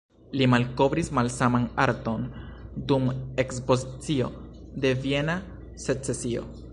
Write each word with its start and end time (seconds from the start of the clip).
Li 0.39 0.45
malkovris 0.51 1.11
malsaman 1.17 1.67
arton 1.83 2.25
dum 2.93 3.05
ekspozicio 3.45 4.31
de 4.87 4.97
Viena 5.05 5.37
Secesio. 5.85 6.49